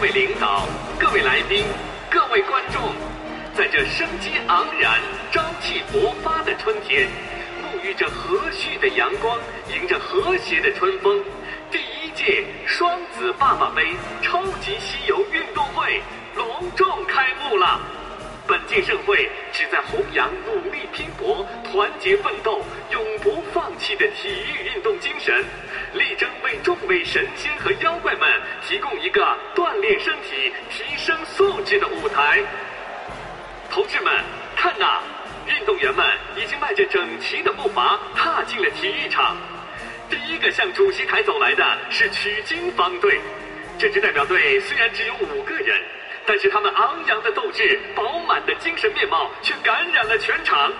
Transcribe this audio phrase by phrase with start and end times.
[0.00, 0.66] 各位领导、
[0.98, 1.62] 各位来宾、
[2.10, 2.80] 各位观众，
[3.54, 4.98] 在这生机盎然、
[5.30, 7.06] 朝气勃发的春天，
[7.62, 11.22] 沐浴着和煦的阳光，迎着和谐的春风，
[11.70, 16.00] 第一届双子爸爸杯超级西游运动会
[16.34, 17.78] 隆重开幕了。
[18.50, 22.60] 本届盛会旨在弘扬努力拼搏、团结奋斗、
[22.90, 25.44] 永不放弃的体育运动精神，
[25.94, 28.28] 力争为众位神仙和妖怪们
[28.66, 29.22] 提供一个
[29.54, 32.42] 锻炼身体、提升素质的舞台。
[33.70, 34.12] 同志们，
[34.56, 35.00] 看呐，
[35.46, 36.04] 运动员们
[36.36, 39.36] 已经迈着整齐的步伐踏进了体育场。
[40.08, 43.20] 第一个向主席台走来的是取经方队，
[43.78, 45.80] 这支代表队虽然只有五个人。
[46.26, 50.72] 但是他们昂扬的斗志、饱满的精神面貌却感染了全场。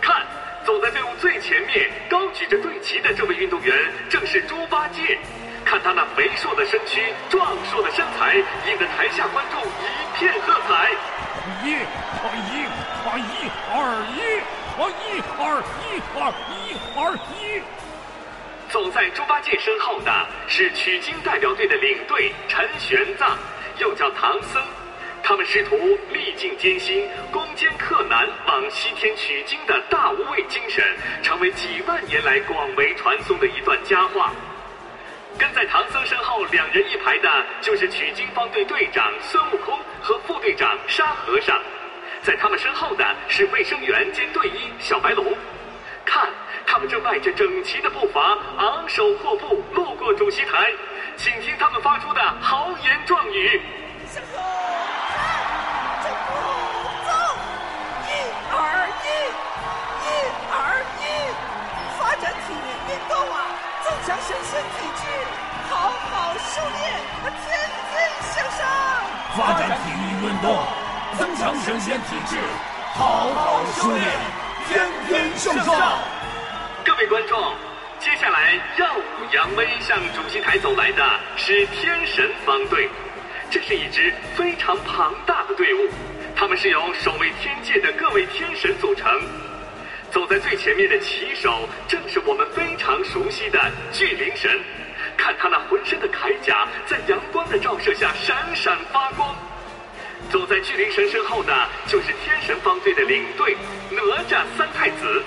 [0.00, 0.26] 看，
[0.64, 3.76] 走在队伍最前面、高举着队旗的这位运动员，
[4.08, 5.18] 正是猪八戒。
[5.64, 10.90] 看他那肥硕的身躯、壮硕的身材，引得台下观众一片喝彩。
[11.62, 12.66] 一，一，一，
[13.04, 14.30] 二，一，
[14.78, 17.00] 一，二，一，二，一，二，
[17.38, 17.62] 一。
[18.70, 23.36] 走在猪八戒身后的是取经代表队的领队陈玄奘。
[23.78, 24.60] 又叫唐僧，
[25.28, 25.76] 他们师徒
[26.10, 30.82] 历尽艰辛、攻坚克难往西天取经的大无畏精神，
[31.22, 34.32] 成为几万年来广为传颂的一段佳话。
[35.38, 41.60] 跟在唐僧身后两人一排的，就是取经方队队长孙悟空和副队长沙和尚，
[42.22, 45.36] 在他们身后的是卫生员兼队医小白龙。
[46.06, 46.30] 看，
[46.66, 50.72] 他们正迈着整齐的步伐，昂首阔步路过主席台。
[51.18, 53.60] 请听他们发出的豪言壮语。
[64.08, 65.04] 强身心体质，
[65.68, 66.96] 好好修炼，
[67.44, 67.60] 天
[67.92, 68.64] 天向上。
[69.36, 70.64] 发展体育运动，
[71.18, 72.38] 增强身心体质，
[72.94, 74.02] 好好修炼，
[74.66, 75.98] 天天向上。
[76.86, 77.54] 各位观众。
[78.00, 81.04] 接下来耀武扬威向主席台走来的
[81.36, 82.88] 是天神方队，
[83.50, 85.90] 这是一支非常庞大的队伍，
[86.34, 89.06] 他们是由守卫天界的各位天神组成。
[90.18, 94.50] 走在最前面的旗手正是我们非常熟悉的巨灵神，
[95.16, 99.32] 看他那浑身的铠甲在阳光的照射下闪闪发光。
[100.28, 101.54] 走在巨灵神身后的
[101.86, 103.56] 就是天神方队的领队
[103.92, 105.22] 哪吒三太子。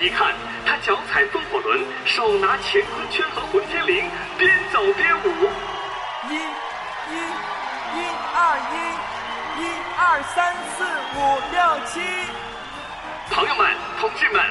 [0.00, 0.34] 一看，
[0.66, 4.02] 他脚踩风火轮，手拿乾坤圈和混天绫，
[4.36, 5.28] 边走边舞。
[6.28, 7.14] 一，一，
[7.94, 9.66] 一二一，一
[9.96, 10.82] 二三四
[11.14, 12.00] 五六七。
[13.32, 13.66] 朋友们，
[13.98, 14.42] 同志们，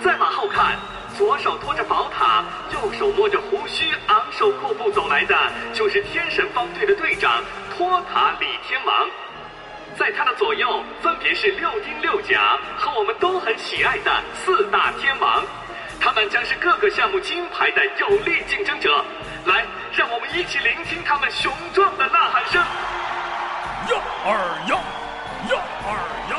[0.00, 0.76] 再往后看，
[1.16, 5.36] 左手托着宝塔，右手摸着胡须，昂首阔步走来的，
[5.74, 7.42] 就是天神方队的队长
[7.76, 9.08] 托塔李天王。
[9.96, 15.42] 在他的左右，分别是六丁六甲和我们都很喜爱的四大天王，
[16.00, 19.04] 他们将是各个项目金牌的有力竞争者。
[19.46, 22.62] 来，让我们一起聆听他们雄壮的呐喊声。
[23.88, 23.92] 一
[24.24, 24.30] 二
[24.68, 24.78] 呀，
[25.48, 25.90] 一二
[26.30, 26.38] 呀，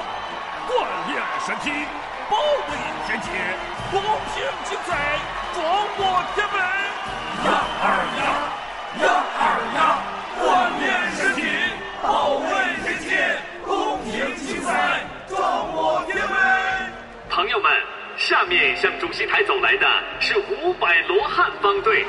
[0.70, 1.86] 锻炼身体，
[5.54, 5.60] 壮
[5.98, 6.02] 我
[6.36, 6.58] 天门。
[7.46, 7.48] 呀
[7.82, 7.86] 二
[8.20, 8.22] 呀，
[9.04, 9.06] 呀
[9.40, 9.42] 二
[9.76, 9.80] 呀，
[10.40, 10.44] 锻
[10.80, 10.86] 炼
[11.16, 11.42] 身体，
[12.02, 12.08] 保
[12.38, 12.44] 卫
[12.84, 13.10] 天界。
[17.30, 17.72] 朋友们，
[18.18, 19.88] 下面向主席台走来的
[20.20, 22.06] 是五百罗汉方队、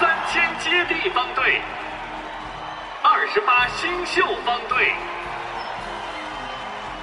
[0.00, 1.60] 三千接地方队、
[3.02, 4.92] 二十八星宿方队。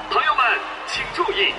[0.09, 1.53] 朋友们，请注意，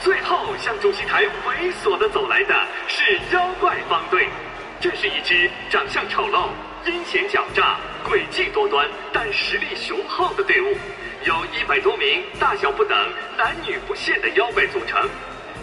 [0.00, 2.54] 最后向主席台猥琐的走来的
[2.86, 4.28] 是妖怪方队，
[4.80, 6.48] 这是一支长相丑陋、
[6.84, 10.76] 阴险狡诈、诡计多端，但实力雄厚的队伍。
[11.24, 12.96] 有一百多名大小不等、
[13.36, 15.08] 男女不限的妖怪组成。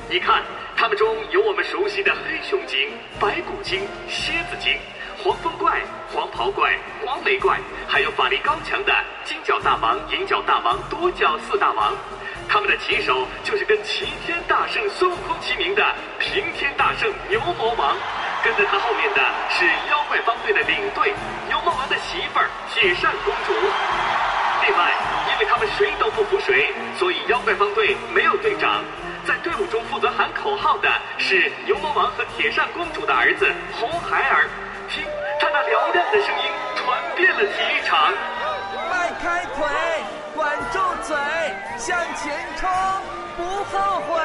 [0.09, 0.43] 你看，
[0.75, 2.89] 他们中有我们熟悉的黑熊精、
[3.19, 4.77] 白骨精、蝎子精、
[5.17, 7.57] 黄风怪、黄袍怪、黄眉怪，
[7.87, 8.93] 还有法力高强的
[9.23, 11.93] 金角大王、银角大王、多角四大王。
[12.53, 15.83] 他们的旗手就是跟齐天大圣孙悟空齐名的
[16.19, 17.97] 平天大圣牛魔王。
[18.43, 21.11] 跟在他后面的是妖怪方队的领队
[21.47, 23.53] 牛魔王的媳妇儿铁扇公主。
[24.67, 24.91] 另外，
[25.31, 28.83] 因为他们谁都不服谁，所以妖怪方队没有队长。
[29.25, 34.47] 在队伍中负责喊口号的是牛魔王和铁扇公主的儿子红孩儿。
[34.87, 35.03] 听
[35.39, 38.13] 他那嘹亮的声音传遍了体育场。
[38.91, 39.65] 迈开腿，
[40.43, 41.15] 管住嘴，
[41.77, 42.69] 向前冲，
[43.37, 44.21] 不后悔。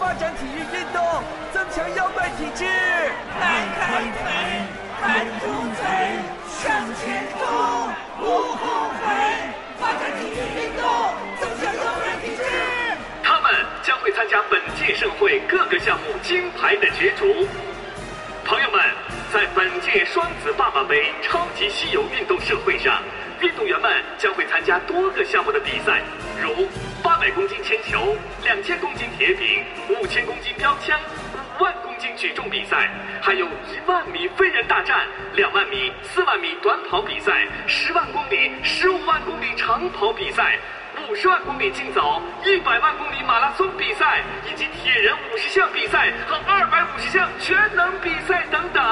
[0.00, 1.22] 发展体育运动，
[1.52, 2.64] 增强腰背体质。
[3.38, 4.24] 迈开腿，
[4.98, 5.44] 管住
[5.76, 5.84] 嘴，
[6.48, 7.44] 向前冲，
[8.18, 8.24] 不
[8.56, 9.04] 后悔。
[9.78, 10.88] 发展体育运动，
[11.38, 12.42] 增强腰背体质。
[13.22, 17.46] 他们将会参加本届盛会各个项目金牌的角逐。
[18.46, 18.80] 朋友们，
[19.30, 23.02] 在本届双子爸爸杯超级稀有运动盛会上。
[23.42, 26.00] 运动员们将会参加多个项目的比赛，
[26.40, 26.68] 如
[27.02, 30.96] 八百公斤铅球、两千公斤铁饼、五千公斤标枪、
[31.58, 32.88] 五万公斤举重比赛，
[33.20, 40.56] 还有一万米飞人大战、两万米、四万米短跑比赛、十万公里、十五万公里长跑比赛。
[41.08, 48.84] 五十万公里竞走、一百万公里马拉松比赛，以及铁人五十项比赛和二百五十项全能比赛等等。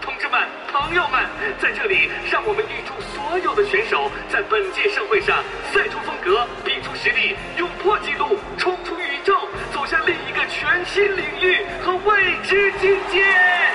[0.00, 0.40] 同志们、
[0.78, 1.20] 朋友们，
[1.58, 5.42] 在这里，让我们预祝所有的选手在本届盛会上
[5.72, 9.34] 赛出风格、比出实力、勇破纪录、冲出宇宙，
[9.74, 13.67] 走向另一个全新领域和未知境界。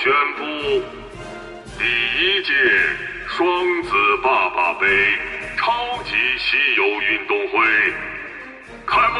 [0.00, 0.44] 宣布，
[1.76, 2.52] 第一届
[3.26, 3.90] 双子
[4.22, 4.86] 爸爸杯
[5.56, 7.66] 超级西游运动会
[8.86, 9.18] 开幕。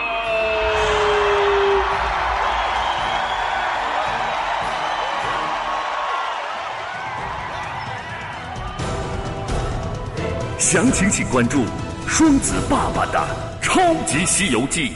[10.59, 11.65] 详情请关注
[12.07, 13.27] 《双子爸爸的
[13.61, 14.91] 超级西游记》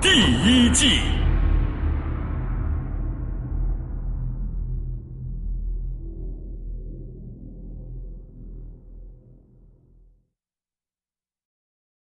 [0.00, 1.17] 第一季。